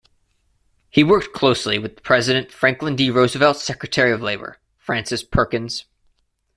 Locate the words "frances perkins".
4.79-5.85